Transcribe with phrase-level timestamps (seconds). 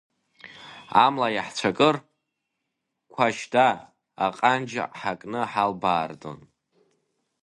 [1.05, 1.95] Амла иаҳцәакыр,
[3.13, 3.67] қәашьда,
[4.25, 6.39] аҟанҷ ҳакны ҳалбаардон!